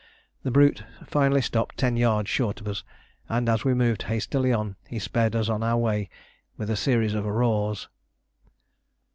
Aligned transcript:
The 0.41 0.49
brute 0.49 0.83
finally 1.05 1.41
stopped 1.43 1.77
ten 1.77 1.95
yards 1.95 2.27
short 2.27 2.59
of 2.59 2.67
us, 2.67 2.83
and 3.29 3.47
as 3.47 3.63
we 3.63 3.75
moved 3.75 4.01
hastily 4.09 4.51
on 4.51 4.75
he 4.87 4.97
sped 4.97 5.35
us 5.35 5.47
on 5.47 5.61
our 5.61 5.77
way 5.77 6.09
with 6.57 6.71
a 6.71 6.75
series 6.75 7.13
of 7.13 7.23
roars. 7.27 7.87